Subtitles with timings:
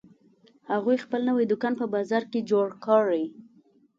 [0.71, 3.25] هغوی خپل نوی دوکان په بازار کې جوړ کړی